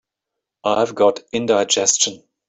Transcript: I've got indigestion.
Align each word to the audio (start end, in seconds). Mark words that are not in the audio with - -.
I've 0.63 0.95
got 0.95 1.19
indigestion. 1.31 2.23